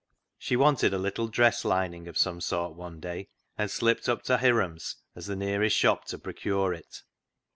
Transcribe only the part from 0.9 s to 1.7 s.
a little dress